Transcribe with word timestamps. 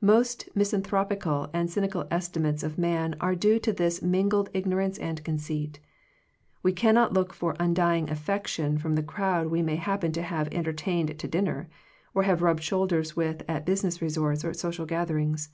Most 0.00 0.48
mis* 0.54 0.72
anthropical 0.72 1.50
and 1.52 1.70
cynical 1.70 2.06
estimates 2.10 2.62
of 2.62 2.78
man 2.78 3.14
are 3.20 3.34
due 3.34 3.58
to 3.58 3.70
this 3.70 4.00
mingled 4.00 4.48
ignorance 4.54 4.96
and 4.96 5.22
conceit. 5.22 5.78
We 6.62 6.72
cannot 6.72 7.12
look 7.12 7.34
for 7.34 7.54
undying 7.60 8.08
affection 8.08 8.78
from 8.78 8.94
the 8.94 9.02
crowd 9.02 9.48
we 9.48 9.60
may 9.60 9.76
happen 9.76 10.10
to 10.12 10.22
have 10.22 10.48
entertained 10.52 11.18
to 11.18 11.28
dinner, 11.28 11.68
or 12.14 12.22
have 12.22 12.40
rubbed 12.40 12.62
shoulders 12.62 13.14
with 13.14 13.42
at 13.46 13.66
business 13.66 14.00
resorts 14.00 14.42
or 14.42 14.48
at 14.48 14.56
social 14.56 14.86
gatherings. 14.86 15.50